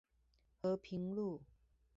[0.63, 1.41] 和平路